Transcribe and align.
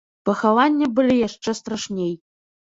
Пахаванне 0.29 0.89
былі 0.95 1.15
яшчэ 1.27 1.57
страшней. 1.63 2.13